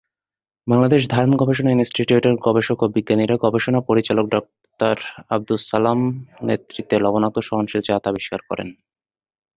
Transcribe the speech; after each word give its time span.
বাংলাদেশ 0.67 1.01
ধান 1.07 1.29
গবেষণা 1.35 1.71
ইনস্টিটিউট 1.73 2.23
এর 2.25 2.35
গবেষক 2.47 2.77
ও 2.81 2.87
বিজ্ঞানীরা 2.95 3.35
গবেষণা 3.37 3.79
পরিচালক 3.89 4.25
ডাক্তার 4.27 4.97
আব্দুস 5.29 5.61
সালাম 5.71 5.99
নেতৃত্বে 6.47 6.95
লবণাক্ত 6.99 7.37
সহনশীল 7.47 7.81
জাত 7.87 8.03
আবিষ্কার 8.07 8.41
করেন। 8.49 8.69